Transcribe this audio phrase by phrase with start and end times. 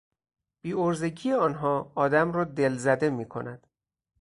[0.61, 3.67] بیعرضگی آنها آدم را دلزده میکند.